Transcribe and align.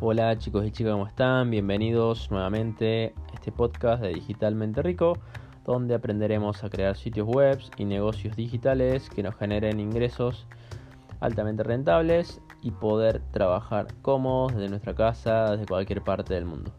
Hola 0.00 0.38
chicos 0.38 0.64
y 0.64 0.70
chicas, 0.70 0.92
¿cómo 0.92 1.08
están? 1.08 1.50
Bienvenidos 1.50 2.30
nuevamente 2.30 3.14
a 3.32 3.34
este 3.34 3.50
podcast 3.50 4.00
de 4.00 4.10
Digitalmente 4.10 4.80
Rico, 4.80 5.18
donde 5.64 5.96
aprenderemos 5.96 6.62
a 6.62 6.70
crear 6.70 6.96
sitios 6.96 7.26
web 7.26 7.58
y 7.76 7.84
negocios 7.84 8.36
digitales 8.36 9.10
que 9.10 9.24
nos 9.24 9.34
generen 9.34 9.80
ingresos 9.80 10.46
altamente 11.18 11.64
rentables 11.64 12.40
y 12.62 12.70
poder 12.70 13.20
trabajar 13.32 13.88
cómodos 14.00 14.54
desde 14.54 14.68
nuestra 14.68 14.94
casa, 14.94 15.50
desde 15.50 15.66
cualquier 15.66 16.04
parte 16.04 16.32
del 16.32 16.44
mundo. 16.44 16.70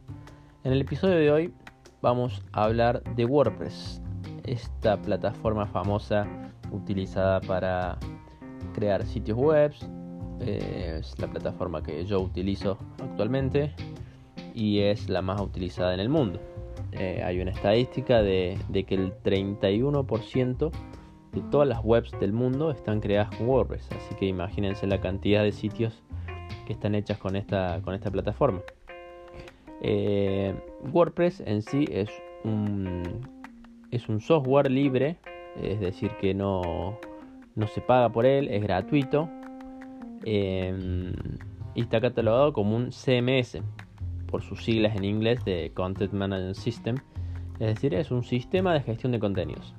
En 0.63 0.71
el 0.71 0.79
episodio 0.79 1.15
de 1.17 1.29
hoy 1.29 1.53
vamos 2.01 2.41
a 2.53 2.63
hablar 2.63 3.03
de 3.15 3.25
WordPress, 3.25 4.01
esta 4.45 4.95
plataforma 4.95 5.65
famosa 5.67 6.25
utilizada 6.71 7.41
para 7.41 7.97
crear 8.73 9.05
sitios 9.05 9.37
web, 9.37 9.73
es 10.45 11.17
la 11.19 11.27
plataforma 11.27 11.83
que 11.83 12.05
yo 12.05 12.19
utilizo 12.19 12.77
actualmente 13.01 13.73
y 14.53 14.79
es 14.79 15.09
la 15.09 15.21
más 15.21 15.41
utilizada 15.41 15.93
en 15.93 15.99
el 15.99 16.09
mundo. 16.09 16.39
Eh, 16.91 17.21
hay 17.23 17.39
una 17.39 17.51
estadística 17.51 18.21
de, 18.21 18.57
que 18.87 18.95
el 18.95 19.13
31% 19.23 20.71
de 21.31 21.41
todas 21.51 21.67
las 21.67 21.83
webs 21.83 22.11
del 22.19 22.33
mundo 22.33 22.71
están 22.71 22.99
creadas 22.99 23.35
con 23.35 23.47
WordPress, 23.47 23.87
así 23.91 24.15
que 24.15 24.25
imagínense 24.25 24.87
la 24.87 24.99
cantidad 24.99 25.43
de 25.43 25.51
sitios 25.51 26.01
que 26.65 26.73
están 26.73 26.95
hechas 26.95 27.17
con 27.19 27.35
esta, 27.35 27.81
con 27.83 27.93
esta 27.93 28.09
plataforma. 28.09 28.61
Eh, 29.81 30.55
WordPress 30.91 31.41
en 31.41 31.61
sí 31.61 31.85
es 31.91 32.09
un, 32.43 33.03
es 33.91 34.09
un 34.09 34.19
software 34.19 34.71
libre, 34.71 35.17
es 35.61 35.79
decir, 35.79 36.11
que 36.19 36.33
no, 36.33 36.97
no 37.55 37.67
se 37.67 37.81
paga 37.81 38.09
por 38.09 38.25
él, 38.25 38.49
es 38.49 38.63
gratuito 38.63 39.29
Em, 40.25 41.13
y 41.75 41.81
está 41.81 42.01
catalogado 42.01 42.53
como 42.53 42.75
un 42.75 42.91
CMS 42.91 43.61
por 44.27 44.41
sus 44.41 44.63
siglas 44.63 44.95
en 44.95 45.05
inglés 45.05 45.43
de 45.45 45.71
Content 45.73 46.13
Management 46.13 46.55
System, 46.55 46.97
es 47.59 47.67
decir, 47.67 47.93
es 47.93 48.11
un 48.11 48.23
sistema 48.23 48.73
de 48.73 48.81
gestión 48.81 49.11
de 49.11 49.19
contenidos. 49.19 49.73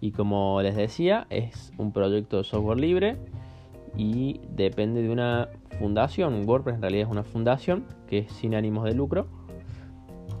Y 0.00 0.12
como 0.12 0.62
les 0.62 0.76
decía, 0.76 1.26
es 1.30 1.72
un 1.76 1.92
proyecto 1.92 2.38
de 2.38 2.44
software 2.44 2.80
libre 2.80 3.16
y 3.96 4.40
depende 4.50 5.02
de 5.02 5.10
una 5.10 5.48
fundación. 5.78 6.48
WordPress 6.48 6.76
en 6.76 6.82
realidad 6.82 7.06
es 7.06 7.12
una 7.12 7.24
fundación 7.24 7.84
que 8.06 8.18
es 8.18 8.32
sin 8.32 8.54
ánimos 8.54 8.84
de 8.84 8.94
lucro. 8.94 9.28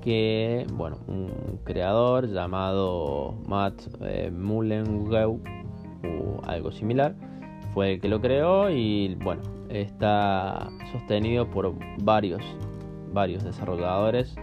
Que, 0.00 0.66
bueno, 0.72 0.96
un 1.08 1.58
creador 1.62 2.28
llamado 2.28 3.34
Matt 3.46 3.82
eh, 4.00 4.32
o 6.02 6.40
algo 6.46 6.72
similar 6.72 7.14
fue 7.74 7.94
el 7.94 8.00
que 8.00 8.08
lo 8.08 8.20
creó 8.20 8.70
y 8.70 9.14
bueno, 9.16 9.42
está 9.68 10.70
sostenido 10.92 11.48
por 11.48 11.74
varios, 12.02 12.42
varios 13.12 13.44
desarrolladores 13.44 14.34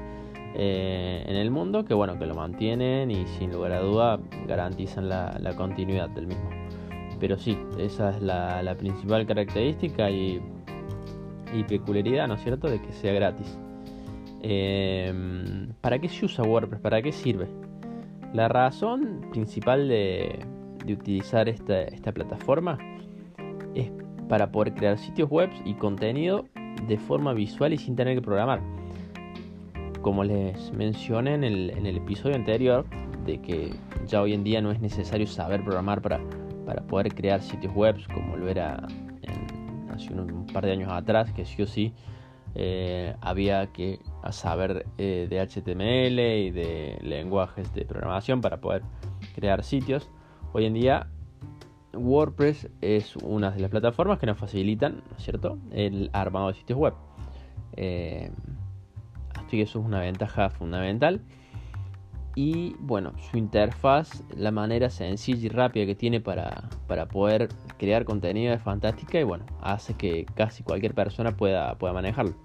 eh, 0.60 1.24
en 1.28 1.36
el 1.36 1.52
mundo 1.52 1.86
que 1.86 1.94
bueno, 1.94 2.18
que 2.18 2.26
lo 2.26 2.34
mantienen 2.34 3.12
y 3.12 3.28
sin 3.38 3.52
lugar 3.52 3.74
a 3.74 3.80
duda 3.80 4.20
garantizan 4.48 5.08
la, 5.08 5.54
continuidad 5.56 6.10
del 6.10 6.28
mismo. 6.28 6.50
Pero 7.20 7.38
sí, 7.38 7.58
esa 7.78 8.10
es 8.12 8.22
la, 8.22 8.76
principal 8.78 9.26
característica 9.28 10.10
y, 10.10 10.42
peculiaridad, 11.68 12.28
¿no 12.28 12.36
es 12.36 12.44
cierto?, 12.44 12.68
de 12.68 12.82
que 12.82 12.92
sea 12.92 13.14
gratis. 13.14 13.58
Em, 14.42 15.74
¿Para 15.82 16.00
qué 16.00 16.10
se 16.10 16.26
usa 16.26 16.44
WordPress? 16.44 16.82
¿Para 16.82 17.02
qué 17.02 17.12
sirve? 17.12 17.48
La 18.34 18.48
razón 18.48 19.28
principal 19.32 19.88
de, 19.88 20.40
utilizar 20.88 21.50
esta, 21.50 21.82
esta 21.82 22.12
plataforma 22.12 22.78
para 24.28 24.52
poder 24.52 24.74
crear 24.74 24.98
sitios 24.98 25.30
web 25.30 25.50
y 25.66 25.74
contenido 25.76 26.46
de 26.88 26.98
forma 26.98 27.34
visual 27.34 27.74
y 27.74 27.78
sin 27.78 27.96
tener 27.96 28.16
que 28.16 28.22
programar. 28.22 28.62
Como 30.02 30.24
les 30.24 30.72
mencioné 30.74 31.34
en 31.34 31.44
el, 31.44 31.98
episodio 31.98 32.36
anterior, 32.36 32.86
de 33.26 33.42
que 33.42 33.74
ya 34.06 34.22
hoy 34.22 34.34
en 34.34 34.44
día 34.44 34.62
no 34.62 34.72
es 34.72 34.80
necesario 34.80 35.28
saber 35.28 35.64
programar 35.64 36.02
para, 36.02 36.20
para 36.66 36.82
poder 36.84 37.14
crear 37.14 37.42
sitios 37.42 37.74
web 37.74 37.98
como 38.14 38.38
lo 38.38 38.48
era 38.48 38.88
hace 39.94 40.14
un, 40.14 40.46
par 40.54 40.66
de 40.66 40.72
años 40.72 40.92
atrás, 40.92 41.32
que 41.34 41.46
sí 41.46 41.62
o 41.62 41.68
sí 41.68 41.94
eh, 42.56 43.16
había 43.22 43.68
que 43.68 44.00
saber 44.32 44.86
eh, 44.98 45.28
de 45.30 45.40
HTML 45.40 46.20
y 46.20 46.52
de 46.52 46.98
lenguajes 47.02 47.74
de 47.74 47.86
programación 47.86 48.42
para 48.42 48.62
poder 48.62 48.84
crear 49.36 49.64
sitios. 49.64 50.10
Hoy 50.54 50.66
en 50.66 50.74
día 50.74 51.08
WordPress 51.98 52.70
es 52.82 53.16
una 53.18 53.52
de 53.52 53.60
las 53.60 53.70
plataformas 53.70 54.20
que 54.20 54.26
nos 54.26 54.38
facilitan, 54.38 55.04
¿no 55.10 55.18
es 55.18 55.24
cierto?, 55.24 55.58
el 55.72 56.10
armado 56.14 56.50
de 56.50 56.54
sitios 56.56 56.80
web. 56.80 56.94
Eh, 57.74 58.32
así 59.36 59.58
que 59.58 59.62
eso 59.64 59.80
es 59.80 59.86
una 59.86 60.00
ventaja 60.00 60.50
fundamental. 60.50 61.22
Y 62.36 62.76
bueno, 62.80 63.14
su 63.32 63.38
interfaz, 63.38 64.24
la 64.36 64.52
manera 64.52 64.92
sencilla 64.92 65.46
y 65.48 65.50
rápida 65.50 65.86
que 65.88 65.96
tiene 65.96 66.22
para, 66.22 66.70
poder 67.12 67.50
crear 67.78 68.06
contenido 68.06 68.54
es 68.54 68.62
fantástica 68.62 69.20
y 69.20 69.24
bueno, 69.24 69.46
hace 69.62 69.96
que 69.96 70.26
casi 70.36 70.64
cualquier 70.64 70.94
persona 70.94 71.36
pueda, 71.36 71.76
pueda 71.80 71.94
manejarlo. 71.94 72.36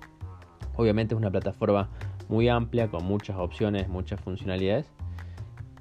Obviamente 0.76 1.14
es 1.14 1.18
una 1.18 1.30
plataforma 1.30 1.90
muy 2.30 2.48
amplia 2.48 2.88
con 2.88 3.04
muchas 3.04 3.36
opciones, 3.36 3.88
muchas 3.88 4.18
funcionalidades 4.20 4.90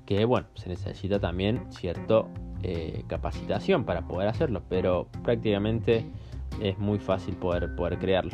que 0.05 0.25
bueno, 0.25 0.47
se 0.55 0.67
necesita 0.67 1.19
también 1.19 1.71
cierto 1.71 2.29
eh, 2.63 3.03
capacitación 3.07 3.85
para 3.85 4.07
poder 4.07 4.27
hacerlo, 4.27 4.61
pero 4.69 5.07
prácticamente 5.23 6.05
es 6.61 6.77
muy 6.77 6.99
fácil 6.99 7.35
poder, 7.35 7.75
poder 7.75 7.97
crearlo. 7.97 8.31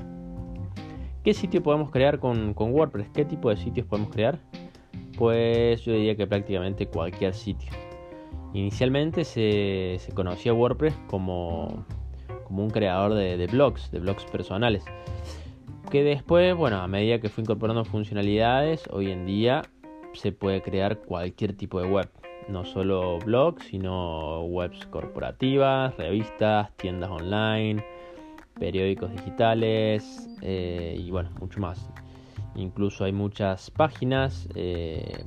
¿Qué 1.23 1.33
sitio 1.33 1.61
podemos 1.63 1.91
crear 1.91 2.19
con, 2.19 2.53
WordPress? 2.57 3.09
¿Qué 3.09 3.25
tipo 3.25 3.49
de 3.49 3.57
sitios 3.57 3.85
podemos 3.85 4.11
crear? 4.11 4.39
Pues 5.17 5.83
yo 5.83 5.93
diría 5.93 6.15
que 6.15 6.27
prácticamente 6.27 6.87
cualquier 6.87 7.33
sitio. 7.33 7.71
Inicialmente 8.53 9.23
se, 9.25 9.99
conocía 10.13 10.53
WordPress 10.53 10.95
como, 11.07 11.85
como 12.45 12.63
un 12.63 12.69
creador 12.69 13.13
de, 13.13 13.37
de, 13.37 13.47
blogs, 13.47 13.91
de 13.91 13.99
blogs 13.99 14.25
personales. 14.25 14.83
Que 15.91 16.03
después, 16.03 16.55
bueno, 16.55 16.77
a 16.77 16.87
medida 16.87 17.19
que 17.19 17.29
fue 17.29 17.43
incorporando 17.43 17.85
funcionalidades, 17.85 18.83
hoy 18.91 19.11
en 19.11 19.25
día 19.25 19.63
se 20.13 20.31
puede 20.31 20.61
crear 20.61 20.99
cualquier 20.99 21.53
tipo 21.57 21.81
de 21.81 21.89
web 21.89 22.09
no 22.49 22.65
solo 22.65 23.19
blogs, 23.19 23.65
sino 23.65 24.43
webs 24.43 24.85
corporativas, 24.87 25.95
revistas, 25.97 26.71
tiendas 26.77 27.09
online, 27.09 27.83
periódicos 28.59 29.11
digitales 29.11 30.29
eh, 30.41 30.95
y 30.99 31.11
bueno, 31.11 31.29
mucho 31.39 31.59
más. 31.59 31.89
Incluso 32.55 33.03
hay 33.03 33.11
muchas 33.11 33.69
páginas, 33.69 34.47
eh, 34.55 35.23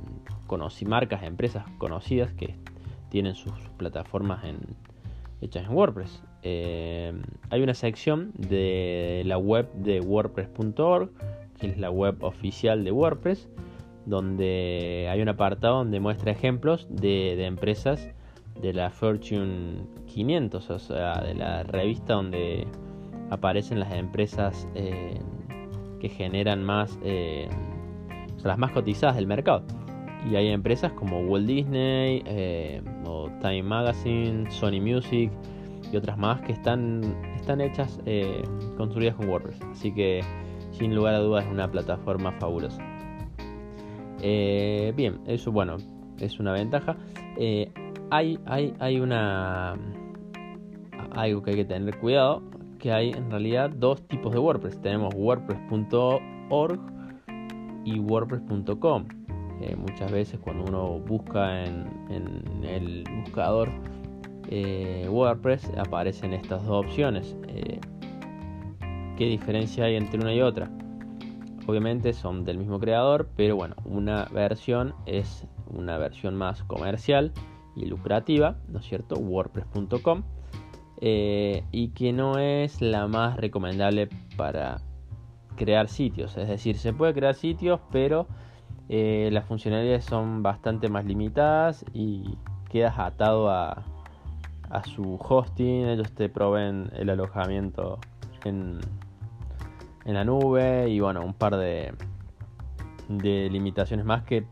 marcas, 0.85 1.23
empresas 1.23 1.65
conocidas 1.77 2.33
que 2.33 2.55
tienen 3.09 3.35
sus 3.35 3.53
plataformas 3.77 4.43
hechas 5.39 5.65
en 5.65 5.73
WordPress. 5.73 6.23
Eh, 6.43 7.13
hay 7.49 7.61
una 7.61 7.73
sección 7.73 8.31
de 8.35 9.23
la 9.25 9.37
web 9.37 9.71
de 9.73 10.01
WordPress.org, 10.01 11.11
que 11.59 11.67
es 11.67 11.77
la 11.77 11.89
web 11.89 12.21
oficial 12.21 12.83
de 12.83 12.91
WordPress, 12.91 13.47
donde 14.05 15.07
hay 15.09 15.21
un 15.21 15.29
apartado 15.29 15.77
donde 15.77 15.99
muestra 15.99 16.31
ejemplos 16.31 16.87
de, 16.89 17.45
empresas 17.45 18.09
de 18.59 18.73
la 18.73 18.89
Fortune 18.89 19.85
500, 20.07 20.69
o 20.69 20.79
sea, 20.79 21.21
de 21.21 21.35
la 21.35 21.63
revista 21.63 22.13
donde 22.13 22.67
aparecen 23.29 23.79
las 23.79 23.93
empresas 23.93 24.67
eh, 24.75 25.19
que 25.99 26.09
generan 26.09 26.63
más, 26.63 26.99
eh, 27.03 27.47
o 28.35 28.39
sea, 28.39 28.49
las 28.49 28.57
más 28.57 28.71
cotizadas 28.71 29.15
del 29.15 29.27
mercado. 29.27 29.63
Y 30.29 30.35
hay 30.35 30.49
empresas 30.49 30.93
como 30.93 31.21
Walt 31.21 31.47
Disney, 31.47 32.21
eh, 32.25 32.81
o 33.05 33.29
Time 33.41 33.63
Magazine, 33.63 34.49
Sony 34.51 34.79
Music 34.79 35.31
y 35.91 35.97
otras 35.97 36.17
más 36.17 36.41
que 36.41 36.51
están, 36.51 37.01
están 37.35 37.59
hechas, 37.59 37.99
construidas 38.77 39.15
con 39.15 39.29
WordPress. 39.29 39.61
Así 39.71 39.91
que 39.91 40.21
sin 40.71 40.93
lugar 40.95 41.15
a 41.15 41.19
dudas 41.19 41.45
es 41.45 41.51
una 41.51 41.69
plataforma 41.69 42.31
fabulosa. 42.33 42.90
Eh, 44.21 44.93
bien, 44.95 45.19
eso 45.25 45.51
bueno, 45.51 45.77
es 46.19 46.39
una 46.39 46.53
ventaja. 46.53 46.95
Eh, 47.37 47.71
hay, 48.09 48.39
hay, 48.45 48.73
hay 48.79 48.99
una 48.99 49.77
algo 51.11 51.41
que 51.41 51.51
hay 51.51 51.55
que 51.57 51.65
tener 51.65 51.97
cuidado, 51.99 52.41
que 52.79 52.91
hay 52.91 53.11
en 53.11 53.29
realidad 53.29 53.69
dos 53.69 54.01
tipos 54.07 54.33
de 54.33 54.39
WordPress. 54.39 54.79
Tenemos 54.81 55.13
wordpress.org 55.15 56.79
y 57.83 57.99
wordpress.com. 57.99 59.05
Eh, 59.61 59.75
muchas 59.75 60.11
veces 60.11 60.39
cuando 60.39 60.63
uno 60.65 60.99
busca 60.99 61.63
en, 61.63 61.87
en 62.09 62.63
el 62.63 63.03
buscador 63.23 63.69
WordPress 65.09 65.71
aparecen 65.77 66.33
estas 66.33 66.65
dos 66.65 66.85
opciones. 66.85 67.37
¿Qué 69.17 69.25
diferencia 69.25 69.85
hay 69.85 69.95
entre 69.95 70.19
una 70.19 70.33
y 70.33 70.41
otra? 70.41 70.69
Obviamente 71.67 72.13
son 72.13 72.45
del 72.45 72.57
mismo 72.57 72.79
creador, 72.79 73.29
pero 73.35 73.55
bueno, 73.55 73.75
una 73.85 74.25
versión 74.25 74.93
es 75.05 75.47
una 75.67 75.97
versión 75.97 76.35
más 76.35 76.63
comercial 76.63 77.31
y 77.75 77.85
lucrativa, 77.85 78.57
¿no 78.67 78.79
es 78.79 78.85
cierto? 78.85 79.15
WordPress.com 79.15 80.23
eh, 80.99 81.63
y 81.71 81.89
que 81.89 82.13
no 82.13 82.37
es 82.37 82.81
la 82.81 83.07
más 83.07 83.37
recomendable 83.37 84.09
para 84.37 84.81
crear 85.55 85.87
sitios. 85.87 86.37
Es 86.37 86.47
decir, 86.47 86.77
se 86.77 86.93
puede 86.93 87.13
crear 87.13 87.35
sitios, 87.35 87.79
pero 87.91 88.27
eh, 88.89 89.29
las 89.31 89.45
funcionalidades 89.45 90.05
son 90.05 90.43
bastante 90.43 90.89
más 90.89 91.05
limitadas 91.05 91.85
y 91.93 92.37
quedas 92.69 92.99
atado 92.99 93.49
a, 93.49 93.83
a 94.69 94.83
su 94.83 95.17
hosting. 95.19 95.87
Ellos 95.87 96.11
te 96.13 96.29
proveen 96.29 96.91
el 96.95 97.09
alojamiento 97.09 97.99
en, 98.45 98.79
en 100.05 100.13
la 100.13 100.23
nube 100.23 100.89
y 100.89 100.99
bueno, 100.99 101.23
un 101.23 101.33
par 101.33 101.57
de, 101.57 101.93
de 103.07 103.49
limitaciones 103.49 104.05
más 104.05 104.23
que 104.23 104.45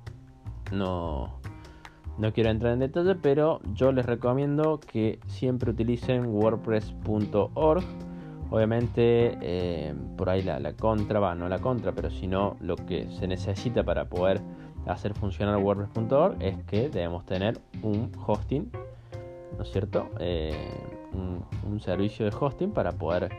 no, 0.71 1.39
no 2.19 2.33
quiero 2.33 2.49
entrar 2.49 2.73
en 2.73 2.79
detalle, 2.79 3.15
pero 3.15 3.61
yo 3.73 3.93
les 3.93 4.05
recomiendo 4.05 4.79
que 4.79 5.19
siempre 5.25 5.71
utilicen 5.71 6.25
wordpress.org. 6.27 7.83
Obviamente, 8.51 9.37
eh, 9.41 9.93
por 10.17 10.29
ahí 10.29 10.41
la, 10.41 10.73
contra, 10.73 11.19
va, 11.19 11.33
no 11.33 11.47
la 11.47 11.59
contra, 11.59 11.93
pero 11.93 12.09
si 12.09 12.27
no, 12.27 12.57
lo 12.59 12.75
que 12.75 13.09
se 13.11 13.27
necesita 13.27 13.83
para 13.83 14.09
poder 14.09 14.41
hacer 14.85 15.13
funcionar 15.13 15.57
wordpress.org 15.57 16.41
es 16.41 16.57
que 16.65 16.89
debemos 16.89 17.25
tener 17.25 17.59
un 17.83 18.11
hosting, 18.27 18.69
¿no 19.55 19.63
es 19.63 19.71
cierto? 19.71 20.09
Eh, 20.19 20.73
un, 21.13 21.79
servicio 21.79 22.25
de 22.25 22.35
hosting 22.37 22.71
para 22.71 22.91
poder 22.91 23.29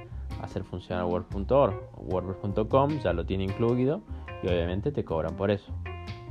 hacer 0.43 0.65
funcionar 0.65 1.05
wordpress.org. 1.07 1.75
WordPress.com 1.97 3.01
ya 3.03 3.13
lo 3.13 3.25
tiene 3.25 3.45
incluido 3.45 4.03
y 4.43 4.49
obviamente 4.49 4.93
te 4.93 5.05
cobran 5.05 5.37
por 5.37 5.51
eso. 5.51 5.73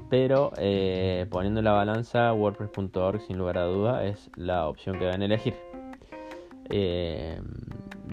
Pero 0.10 0.52
eh, 0.58 1.28
poniendo 1.30 1.62
la 1.62 1.72
balanza, 1.72 2.34
WordPress.org 2.34 3.22
sin 3.22 3.38
lugar 3.38 3.58
a 3.58 3.66
duda 3.66 4.06
es 4.06 4.32
la 4.36 4.68
opción 4.68 4.98
que 4.98 5.08
a 5.08 5.14
elegir. 5.14 5.56
Eh, 6.70 7.40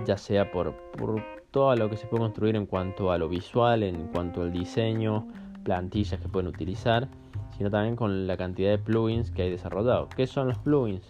ya 0.04 0.16
sea 0.16 0.50
por, 0.50 0.74
por 0.92 1.22
todo 1.50 1.74
lo 1.74 1.88
que 1.88 1.96
se 1.96 2.06
puede 2.06 2.22
construir 2.22 2.56
en 2.56 2.66
cuanto 2.66 3.10
a 3.12 3.18
lo 3.18 3.28
visual, 3.28 3.82
en 3.82 4.08
cuanto 4.08 4.42
al 4.42 4.52
diseño, 4.52 5.26
plantillas 5.64 6.20
que 6.20 6.28
pueden 6.28 6.48
utilizar, 6.48 7.08
sino 7.56 7.70
también 7.70 7.96
con 7.96 8.26
la 8.26 8.36
cantidad 8.36 8.70
de 8.70 8.78
plugins 8.78 9.30
que 9.30 9.42
hay 9.42 9.50
desarrollado. 9.50 10.08
¿Qué 10.14 10.26
son 10.26 10.48
los 10.48 10.58
plugins? 10.58 11.06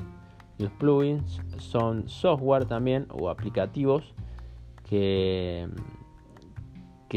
Los 0.58 0.70
plugins 0.72 1.42
son 1.58 2.08
software 2.08 2.64
también 2.64 3.06
o 3.10 3.28
aplicativos 3.28 4.14
que, 4.88 5.68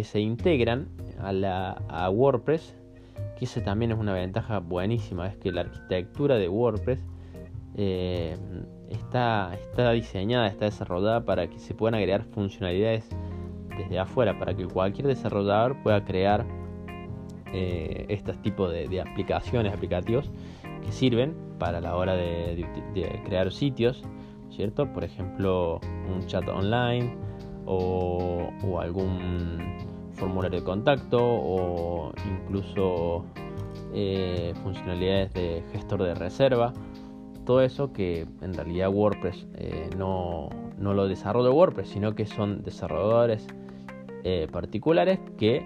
se 0.02 0.22
integran 0.22 0.88
a, 1.20 1.34
la, 1.34 1.72
a 1.90 2.10
WordPress 2.10 2.74
que 3.40 3.46
esa 3.46 3.64
también 3.64 3.92
es 3.92 3.98
una 3.98 4.14
ventaja 4.14 4.60
buenísima, 4.60 5.28
es 5.28 5.38
que 5.38 5.52
la 5.52 5.62
arquitectura 5.62 6.36
de 6.36 6.50
WordPress 6.50 7.06
eh, 7.76 8.36
está, 8.90 9.56
está 9.56 9.92
diseñada, 9.92 10.48
está 10.48 10.66
desarrollada 10.66 11.24
para 11.24 11.50
que 11.50 11.58
se 11.58 11.74
puedan 11.74 11.96
agregar 11.96 12.24
funcionalidades 12.24 13.10
desde 13.78 13.98
afuera, 13.98 14.38
para 14.38 14.54
que 14.54 14.68
cualquier 14.68 15.08
desarrollador 15.08 15.82
pueda 15.84 16.04
crear 16.04 16.46
eh, 17.54 18.06
estos 18.10 18.42
tipos 18.42 18.72
de, 18.72 19.02
aplicaciones, 19.02 19.74
aplicativos 19.74 20.30
que 20.84 20.92
sirven 20.92 21.34
para 21.58 21.80
la 21.80 21.96
hora 21.96 22.16
de, 22.16 22.66
crear 23.26 23.52
sitios, 23.54 24.04
¿cierto? 24.50 24.92
Por 24.92 25.06
ejemplo, 25.06 25.80
un 26.14 26.26
chat 26.26 26.48
online 26.50 27.16
o 27.70 28.80
algún 28.80 29.60
formulario 30.20 30.60
de 30.60 30.66
contacto 30.66 31.18
o 31.22 32.12
incluso 32.28 33.26
eh, 33.94 34.54
funcionalidades 34.62 35.34
de 35.34 35.64
gestor 35.72 36.04
de 36.04 36.14
reserva. 36.14 36.74
Todo 37.46 37.62
eso 37.62 37.92
que 37.92 38.28
en 38.42 38.54
realidad 38.54 38.90
WordPress 38.94 39.48
eh, 39.56 39.90
no, 39.98 40.50
no, 40.78 40.94
lo 40.94 41.08
desarrolla 41.08 41.50
WordPress, 41.50 41.90
sino 41.90 42.14
que 42.14 42.28
son 42.28 42.62
desarrolladores 42.62 43.48
eh, 44.24 44.48
particulares 44.52 45.20
que 45.38 45.66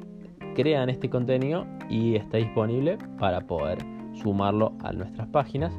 crean 0.56 0.90
este 0.90 1.10
contenido 1.10 1.66
y 1.90 2.16
está 2.16 2.38
disponible 2.38 2.98
para 3.20 3.42
poder 3.42 3.80
sumarlo 4.14 4.74
a 4.84 4.94
nuestras 4.94 5.28
páginas. 5.28 5.74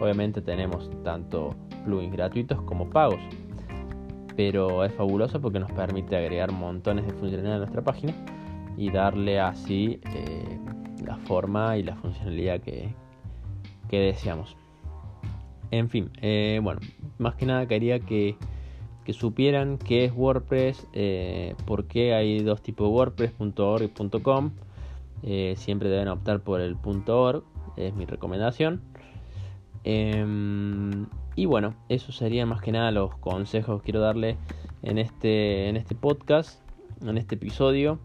Obviamente 0.00 0.40
tenemos 0.40 0.90
tanto 1.02 1.56
plugins 1.84 2.12
gratuitos 2.12 2.60
como 2.62 2.88
pagos 2.90 3.18
pero 4.38 4.84
es 4.84 4.92
fabuloso 4.94 5.40
porque 5.40 5.58
nos 5.58 5.72
permite 5.72 6.14
agregar 6.16 6.52
montones 6.52 7.04
de 7.04 7.12
funcionalidades 7.12 7.56
a 7.56 7.58
nuestra 7.58 7.82
página 7.82 8.14
y 8.76 8.88
darle 8.88 9.40
así 9.40 10.00
eh, 10.14 10.60
la 11.04 11.16
forma 11.16 11.76
y 11.76 11.82
la 11.82 11.96
funcionalidad 11.96 12.60
que, 12.60 12.94
deseamos. 13.90 14.56
En 15.72 15.88
fin, 15.88 16.12
eh, 16.22 16.60
bueno, 16.62 16.78
más 17.18 17.34
que 17.34 17.46
nada 17.46 17.66
quería 17.66 17.98
que, 17.98 18.36
supieran 19.08 19.76
qué 19.76 20.04
es 20.04 20.12
WordPress, 20.14 20.86
eh, 20.92 21.56
por 21.66 21.86
qué 21.88 22.14
hay 22.14 22.38
dos 22.38 22.62
tipos 22.62 22.86
de 22.86 22.94
WordPress, 22.94 23.32
y 23.40 24.20
.com. 24.20 24.52
siempre 25.56 25.88
deben 25.88 26.06
optar 26.06 26.42
por 26.42 26.60
el 26.60 26.76
.org, 27.08 27.42
es 27.76 27.92
mi 27.92 28.04
recomendación. 28.04 28.82
Em, 29.90 31.06
y 31.34 31.46
bueno, 31.46 31.74
eso 31.88 32.12
sería 32.12 32.44
más 32.44 32.60
que 32.60 32.72
nada 32.72 32.90
los 32.90 33.16
consejos 33.16 33.80
que 33.80 33.86
quiero 33.86 34.00
darle 34.00 34.36
en 34.82 34.98
este, 34.98 35.70
en 35.70 35.78
este 35.78 35.94
podcast, 35.94 36.60
en 37.00 37.16
este 37.16 37.36
episodio. 37.36 37.98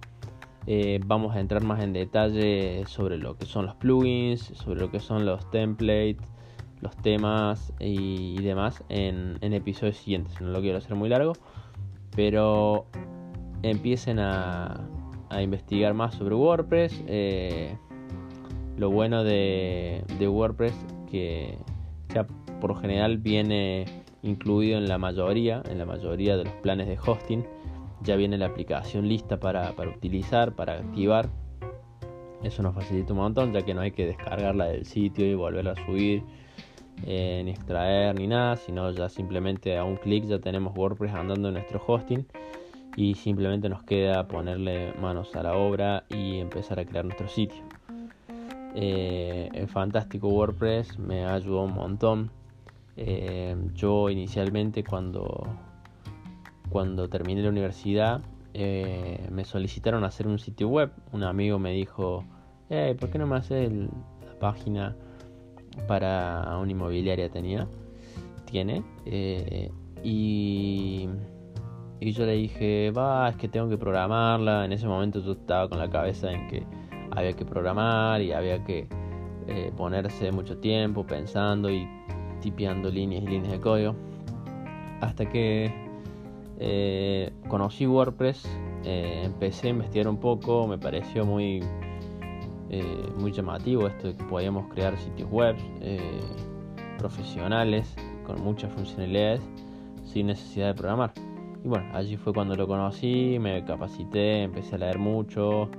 Eh, 0.65 1.01
vamos 1.05 1.35
a 1.35 1.41
entrar 1.41 1.61
más 1.61 1.83
en 1.83 1.91
detalle 1.91 2.85
sobre 2.87 3.17
lo 3.17 3.35
que 3.35 3.45
son 3.45 3.65
los 3.65 3.75
plugins, 3.75 4.39
sobre 4.39 4.79
lo 4.79 4.91
que 4.91 5.01
son 5.01 5.25
los 5.25 5.51
templates, 5.51 6.25
los 6.79 6.95
temas 6.95 7.73
y, 7.81 8.41
demás 8.41 8.81
en, 8.87 9.37
episodios 9.41 9.97
siguientes. 9.97 10.39
No 10.39 10.51
lo 10.51 10.61
quiero 10.61 10.77
hacer 10.77 10.95
muy 10.95 11.09
largo, 11.09 11.33
pero 12.15 12.85
empiecen 13.61 14.19
a, 14.19 14.87
investigar 15.37 15.93
más 15.95 16.15
sobre 16.15 16.33
WordPress. 16.33 17.03
Eh, 17.07 17.75
lo 18.77 18.89
bueno 18.89 19.25
de, 19.25 20.05
de 20.17 20.27
WordPress 20.29 20.73
que 21.11 21.57
ya 22.13 22.25
por 22.59 22.71
lo 22.71 22.75
general 22.75 23.17
viene 23.17 23.85
incluido 24.21 24.77
en 24.77 24.87
la 24.87 24.97
mayoría, 24.97 25.61
en 25.69 25.77
la 25.77 25.85
mayoría 25.85 26.37
de 26.37 26.45
los 26.45 26.53
planes 26.55 26.87
de 26.87 26.97
hosting. 26.97 27.45
Ya 28.01 28.15
viene 28.15 28.37
la 28.37 28.47
aplicación 28.47 29.07
lista 29.07 29.39
para, 29.39 29.73
utilizar, 29.95 30.55
para 30.55 30.73
activar. 30.73 31.29
Eso 32.41 32.61
nos 32.61 32.75
facilita 32.75 33.13
un 33.13 33.19
montón, 33.19 33.53
ya 33.53 33.61
que 33.61 33.73
no 33.73 33.81
hay 33.81 33.91
que 33.91 34.05
descargarla 34.05 34.65
del 34.65 34.85
sitio 34.85 35.25
y 35.25 35.33
volverla 35.33 35.71
a 35.71 35.85
subir, 35.85 36.23
eh, 37.05 37.41
ni 37.45 37.51
extraer, 37.51 38.19
ni 38.19 38.27
nada, 38.27 38.57
sino 38.57 38.91
ya 38.91 39.07
simplemente 39.07 39.77
a 39.77 39.85
un 39.85 39.95
clic 39.95 40.25
ya 40.25 40.39
tenemos 40.39 40.75
WordPress 40.75 41.13
andando 41.13 41.47
en 41.47 41.53
nuestro 41.55 41.81
hosting 41.85 42.25
y 42.95 43.15
simplemente 43.15 43.69
nos 43.69 43.83
queda 43.83 44.27
ponerle 44.27 44.93
manos 45.01 45.35
a 45.35 45.43
la 45.43 45.55
obra 45.55 46.03
y 46.09 46.39
empezar 46.39 46.79
a 46.79 46.85
crear 46.85 47.05
nuestro 47.05 47.27
sitio. 47.27 47.63
Eh, 48.75 49.67
fantástico 49.71 50.29
WordPress 50.29 50.97
me 50.97 51.25
ayudó 51.25 51.63
un 51.63 51.73
montón 51.73 52.31
eh, 52.95 53.55
yo 53.73 54.09
inicialmente 54.09 54.83
cuando, 54.83 55.47
cuando 56.69 57.09
terminé 57.09 57.41
la 57.41 57.49
universidad 57.49 58.21
eh, 58.53 59.27
me 59.31 59.45
solicitaron 59.45 60.03
hacer 60.03 60.27
un 60.27 60.39
sitio 60.39 60.69
web. 60.69 60.91
Un 61.11 61.23
amigo 61.23 61.59
me 61.59 61.71
dijo, 61.71 62.23
¿por 62.99 63.09
qué 63.09 63.17
no 63.17 63.27
me 63.27 63.37
haces 63.37 63.71
la 63.71 64.39
página 64.39 64.95
para 65.87 66.57
una 66.59 66.71
inmobiliaria 66.71 67.29
tenía? 67.29 67.67
Tiene. 68.45 68.83
Eh, 69.05 69.71
y, 70.03 71.09
y 71.99 72.11
yo 72.11 72.25
le 72.25 72.33
dije, 72.33 72.91
va, 72.91 73.29
es 73.29 73.37
que 73.37 73.47
tengo 73.47 73.69
que 73.69 73.77
programarla. 73.77 74.65
En 74.65 74.73
ese 74.73 74.87
momento 74.87 75.19
yo 75.19 75.31
estaba 75.31 75.67
con 75.67 75.79
la 75.79 75.89
cabeza 75.89 76.31
en 76.31 76.47
que 76.47 76.63
había 77.15 77.33
que 77.33 77.45
programar 77.45 78.21
y 78.21 78.31
había 78.31 78.63
que 78.63 78.87
ponerse 79.75 80.31
mucho 80.31 80.57
tiempo 80.57 81.05
pensando 81.05 81.69
y 81.69 81.85
tipeando 82.43 82.89
líneas 82.89 83.23
y 83.23 83.27
líneas 83.27 83.51
de 83.51 83.59
código. 83.59 83.95
Hasta 85.01 85.27
que 85.29 85.73
eh, 86.59 87.31
conocí 87.47 87.87
WordPress, 87.87 88.45
eh, 88.83 89.21
empecé 89.23 89.67
a 89.67 89.69
investigar 89.71 90.07
un 90.07 90.17
poco, 90.17 90.67
me 90.67 90.77
pareció 90.77 91.25
muy, 91.25 91.63
eh, 92.69 93.07
muy 93.17 93.31
llamativo 93.31 93.87
esto 93.87 94.07
de 94.09 94.15
que 94.15 94.23
podíamos 94.25 94.71
crear 94.73 94.97
sitios 94.97 95.29
web 95.31 95.55
profesionales 96.97 97.93
con 98.25 98.41
muchas 98.41 98.71
funcionalidades 98.71 99.41
sin 100.05 100.27
necesidad 100.27 100.67
de 100.67 100.73
programar. 100.75 101.13
Y 101.63 101.67
bueno, 101.67 101.85
allí 101.93 102.17
fue 102.17 102.33
cuando 102.33 102.55
lo 102.55 102.67
conocí, 102.67 103.37
me 103.39 103.63
capacité, 103.65 104.43
empecé 104.43 104.75
a 104.75 104.77
leer 104.79 104.99
mucho, 104.99 105.69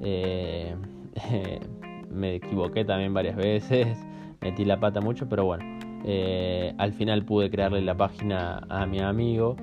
me 2.10 2.34
equivoqué 2.34 2.84
también 2.84 3.14
varias 3.14 3.36
veces, 3.36 3.96
metí 4.40 4.64
la 4.64 4.80
pata 4.80 5.00
mucho, 5.00 5.28
pero 5.28 5.44
bueno, 5.44 5.64
eh, 6.04 6.74
al 6.78 6.92
final 6.92 7.24
pude 7.24 7.50
crearle 7.50 7.80
la 7.80 7.96
página 7.96 8.64
a 8.68 8.86
mi 8.86 9.00
amigo 9.00 9.56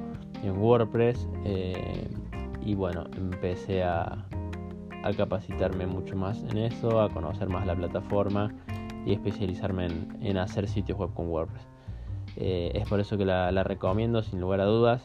en 0.44 0.58
WordPress 0.58 1.28
eh, 1.46 2.10
y 2.62 2.76
bueno, 2.76 3.06
empecé 3.16 3.84
a, 3.84 4.26
capacitarme 5.18 5.86
mucho 5.86 6.16
más 6.16 6.42
en 6.44 6.60
eso, 6.60 7.02
a 7.02 7.10
conocer 7.10 7.50
más 7.50 7.68
la 7.68 7.76
plataforma 7.76 8.54
y 9.06 9.12
especializarme 9.12 9.88
en, 10.22 10.38
hacer 10.38 10.68
sitios 10.68 10.98
web 10.98 11.14
con 11.14 11.28
WordPress. 11.28 11.68
Eh, 12.38 12.72
es 12.74 12.88
por 12.88 13.02
eso 13.02 13.18
que 13.18 13.26
la, 13.26 13.52
recomiendo 13.64 14.24
sin 14.24 14.40
lugar 14.40 14.62
a 14.62 14.66
dudas. 14.66 15.04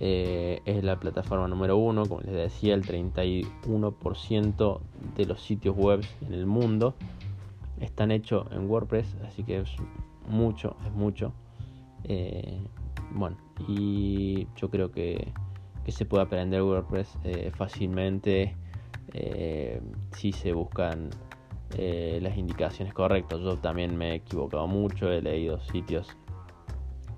Eh, 0.00 0.60
es 0.64 0.82
la 0.82 0.98
plataforma 0.98 1.46
número 1.46 1.76
uno, 1.76 2.04
como 2.06 2.20
les 2.22 2.34
decía, 2.34 2.74
el 2.74 2.84
31% 2.84 4.80
de 5.16 5.26
los 5.26 5.40
sitios 5.40 5.76
web 5.76 6.04
en 6.26 6.34
el 6.34 6.46
mundo 6.46 6.94
están 7.80 8.10
hechos 8.10 8.46
en 8.50 8.68
WordPress, 8.68 9.16
así 9.26 9.44
que 9.44 9.58
es 9.58 9.70
mucho, 10.28 10.76
es 10.86 10.92
mucho. 10.92 11.32
Eh, 12.04 12.60
bueno, 13.12 13.36
y 13.68 14.48
yo 14.56 14.68
creo 14.68 14.90
que, 14.90 15.32
se 15.88 16.06
puede 16.06 16.24
aprender 16.24 16.62
WordPress 16.62 17.18
eh, 17.24 17.52
fácilmente 17.54 18.56
si 20.12 20.32
se 20.32 20.52
buscan 20.52 21.10
las 21.78 22.36
indicaciones 22.36 22.92
correctas. 22.92 23.38
Yo 23.40 23.58
también 23.58 23.96
me 23.96 24.10
he 24.10 24.14
equivocado 24.16 24.66
mucho, 24.66 25.12
he 25.12 25.22
leído 25.22 25.60
sitios 25.60 26.16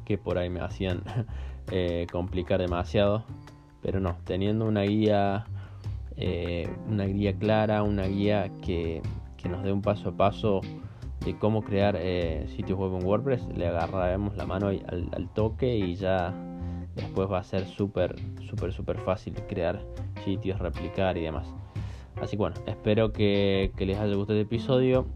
que 0.07 0.17
por 0.17 0.39
ahí 0.39 0.49
me 0.49 0.61
hacían 0.61 1.03
eh, 1.71 2.07
complicar 2.11 2.61
demasiado. 2.61 3.25
Pero 3.83 4.01
no, 4.01 4.17
teniendo 4.25 4.65
una 4.65 4.83
guía, 4.83 5.45
eh, 6.17 6.69
una 6.89 7.05
guía 7.05 7.37
clara, 7.39 7.83
una 7.83 8.05
guía 8.05 8.51
que, 8.65 9.03
nos 9.49 9.63
dé 9.63 9.71
un 9.71 9.81
paso 9.81 10.09
a 10.09 10.13
paso 10.13 10.61
de 11.25 11.39
cómo 11.39 11.63
crear 11.63 11.97
eh, 11.97 12.49
sitios 12.57 12.77
web 12.77 12.97
en 12.97 13.07
WordPress, 13.07 13.47
le 13.57 13.69
agarraremos 13.69 14.37
la 14.37 14.45
mano 14.45 14.67
al, 14.67 15.29
toque 15.35 15.77
y 15.77 15.95
ya 15.95 16.35
después 16.97 17.31
va 17.31 17.39
a 17.39 17.45
ser 17.45 17.65
súper, 17.65 18.17
súper, 18.49 18.73
súper 18.73 18.99
fácil 18.99 19.35
crear 19.49 19.81
sitios, 20.25 20.59
replicar 20.59 21.17
y 21.17 21.23
demás. 21.23 21.47
Así 22.21 22.33
que 22.33 22.39
bueno, 22.39 22.57
espero 22.67 23.13
que, 23.13 23.71
les 23.79 23.99
haya 23.99 24.17
gustado 24.17 24.41
este 24.41 24.57
episodio. 24.57 25.07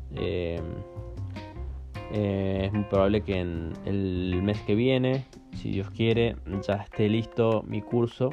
Es 2.13 2.73
muy 2.73 2.85
probable 2.85 3.23
que 3.23 3.39
en 3.39 3.73
el 3.85 4.41
mes 4.43 4.61
que 4.63 4.75
viene 4.75 5.25
si 5.55 5.71
Dios 5.71 5.91
quiere, 5.91 6.37
ya 6.67 6.75
esté 6.77 7.09
listo 7.09 7.63
mi 7.67 7.83
curso 7.83 8.31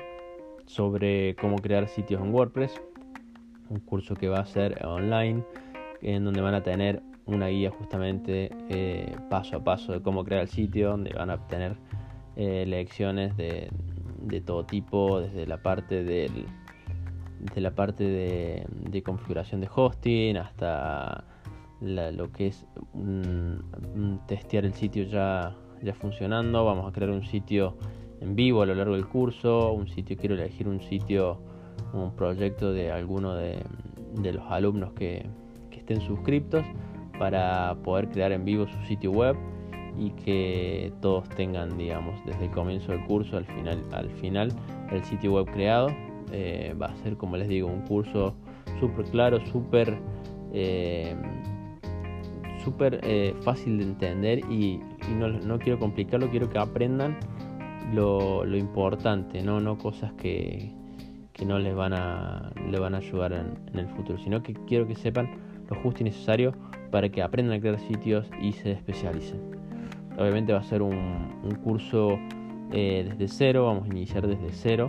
sobre 0.65 1.35
cómo 1.35 1.57
crear 1.57 1.87
sitios 1.87 2.21
en 2.21 2.33
WordPress. 2.33 2.79
Un 3.69 3.79
curso 3.79 4.15
que 4.15 4.29
va 4.29 4.39
a 4.39 4.45
ser 4.45 4.85
online, 4.85 5.43
en 6.01 6.23
donde 6.23 6.41
van 6.41 6.53
a 6.53 6.63
tener 6.63 7.01
una 7.25 7.47
guía 7.47 7.71
justamente 7.71 8.49
eh, 8.69 9.13
paso 9.29 9.57
a 9.57 9.63
paso 9.63 9.91
de 9.91 10.01
cómo 10.01 10.23
crear 10.23 10.43
el 10.43 10.47
sitio, 10.47 10.91
donde 10.91 11.13
van 11.13 11.29
a 11.29 11.35
obtener 11.35 11.75
eh, 12.37 12.65
lecciones 12.65 13.35
de, 13.35 13.69
todo 14.45 14.65
tipo, 14.65 15.19
desde 15.19 15.45
la 15.45 15.61
parte 15.61 16.03
del, 16.03 16.45
la 17.55 17.71
parte 17.71 18.03
de, 18.05 19.03
configuración 19.03 19.59
de 19.59 19.69
hosting 19.73 20.37
hasta 20.37 21.25
lo 21.81 22.31
que 22.31 22.47
es 22.47 22.65
testear 24.27 24.65
el 24.65 24.73
sitio 24.73 25.03
ya 25.03 25.55
ya 25.81 25.93
funcionando. 25.93 26.65
Vamos 26.65 26.87
a 26.87 26.91
crear 26.91 27.11
un 27.11 27.23
sitio 27.23 27.77
en 28.21 28.35
vivo 28.35 28.61
a 28.61 28.65
lo 28.65 28.75
largo 28.75 28.95
del 28.95 29.07
curso. 29.07 29.73
Un 29.73 29.87
sitio, 29.87 30.17
quiero 30.17 30.35
elegir 30.35 30.67
un 30.67 30.81
sitio, 30.81 31.39
un 31.93 32.15
proyecto 32.15 32.71
de 32.71 32.91
alguno 32.91 33.35
de, 33.35 33.63
los 34.15 34.43
alumnos 34.49 34.93
que, 34.93 35.25
estén 35.71 36.01
suscriptos 36.01 36.65
para 37.17 37.73
poder 37.81 38.09
crear 38.09 38.33
en 38.33 38.43
vivo 38.43 38.67
su 38.67 38.87
sitio 38.87 39.09
web 39.11 39.37
y 39.97 40.09
que 40.11 40.91
todos 41.01 41.29
tengan, 41.29 41.77
digamos, 41.77 42.13
desde 42.25 42.43
el 42.43 42.51
comienzo 42.51 42.91
del 42.91 43.05
curso 43.05 43.37
al 43.37 43.45
final, 43.45 43.81
al 43.93 44.09
final 44.09 44.51
el 44.91 45.01
sitio 45.05 45.31
web 45.31 45.45
creado. 45.45 45.87
Eh, 46.33 46.75
va 46.79 46.87
a 46.87 46.95
ser, 46.97 47.15
como 47.15 47.37
les 47.37 47.47
digo, 47.47 47.69
un 47.69 47.83
curso 47.83 48.35
súper 48.81 49.05
claro, 49.05 49.39
súper 49.45 49.97
eh, 50.51 51.15
súper 52.67 52.99
eh, 53.03 53.33
fácil 53.43 53.77
de 53.77 53.83
entender 53.85 54.39
y, 54.51 54.81
no, 55.17 55.57
quiero 55.57 55.79
complicarlo, 55.79 56.29
quiero 56.29 56.49
que 56.49 56.57
aprendan 56.57 57.17
lo, 57.93 58.45
importante, 58.57 59.41
¿no? 59.41 59.61
no 59.61 59.77
cosas 59.77 60.11
que, 60.13 60.73
no 61.45 61.59
les 61.59 61.73
van 61.73 61.93
a, 61.93 62.51
les 62.69 62.77
van 62.77 62.93
a 62.93 62.97
ayudar 62.97 63.31
en, 63.31 63.79
el 63.79 63.87
futuro, 63.87 64.17
sino 64.19 64.43
que 64.43 64.53
quiero 64.67 64.85
que 64.85 64.95
sepan 64.95 65.29
lo 65.69 65.77
justo 65.77 66.01
y 66.01 66.03
necesario 66.03 66.53
para 66.91 67.07
que 67.07 67.21
aprendan 67.21 67.57
a 67.57 67.61
crear 67.61 67.79
sitios 67.79 68.29
y 68.41 68.51
se 68.51 68.73
especialicen. 68.73 69.39
Obviamente 70.17 70.51
va 70.51 70.59
a 70.59 70.63
ser 70.63 70.81
un, 70.81 71.37
curso 71.63 72.19
eh, 72.73 73.07
desde 73.07 73.29
cero, 73.29 73.67
vamos 73.67 73.85
a 73.85 73.87
iniciar 73.87 74.27
desde 74.27 74.51
cero. 74.51 74.87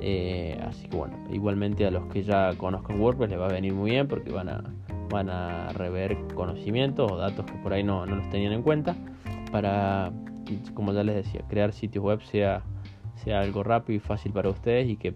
Eh, 0.00 0.58
así 0.66 0.88
que 0.88 0.96
bueno, 0.96 1.18
igualmente 1.30 1.86
a 1.86 1.90
los 1.90 2.06
que 2.06 2.22
ya 2.22 2.54
conozcan 2.56 2.98
WordPress 2.98 3.30
les 3.30 3.38
va 3.38 3.46
a 3.46 3.52
venir 3.52 3.74
muy 3.74 3.90
bien 3.90 4.08
porque 4.08 4.32
van 4.32 4.48
a, 4.48 4.64
van 5.12 5.30
a 5.30 5.68
rever 5.74 6.16
conocimientos 6.34 7.12
o 7.12 7.16
datos 7.16 7.44
que 7.46 7.52
por 7.58 7.72
ahí 7.72 7.84
no, 7.84 8.06
los 8.06 8.28
tenían 8.30 8.52
en 8.52 8.62
cuenta 8.62 8.96
para, 9.52 10.10
como 10.74 10.92
ya 10.92 11.04
les 11.04 11.14
decía, 11.14 11.42
crear 11.48 11.72
sitios 11.72 12.02
web 12.02 12.22
sea, 12.22 12.62
sea 13.16 13.40
algo 13.40 13.62
rápido 13.62 13.98
y 13.98 14.00
fácil 14.00 14.32
para 14.32 14.48
ustedes 14.48 14.88
y 14.88 14.96
que 14.96 15.14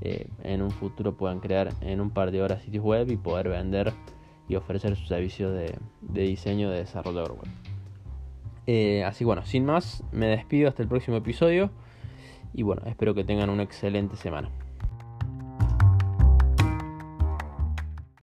eh, 0.00 0.28
en 0.42 0.62
un 0.62 0.70
futuro 0.70 1.16
puedan 1.16 1.40
crear 1.40 1.68
en 1.82 2.00
un 2.00 2.10
par 2.10 2.30
de 2.30 2.42
horas 2.42 2.62
sitios 2.62 2.82
web 2.82 3.10
y 3.10 3.16
poder 3.16 3.50
vender 3.50 3.92
y 4.48 4.56
ofrecer 4.56 4.96
sus 4.96 5.08
servicios 5.08 5.52
de, 5.52 5.78
diseño 6.00 6.70
de 6.70 6.78
desarrollo 6.78 7.24
web. 7.24 7.48
Eh, 8.66 9.04
así 9.04 9.24
bueno, 9.24 9.44
sin 9.44 9.66
más, 9.66 10.02
me 10.12 10.26
despido 10.26 10.68
hasta 10.68 10.82
el 10.82 10.88
próximo 10.88 11.18
episodio 11.18 11.70
y 12.54 12.62
bueno, 12.62 12.82
espero 12.86 13.14
que 13.14 13.24
tengan 13.24 13.50
una 13.50 13.62
excelente 13.62 14.16
semana. 14.16 14.50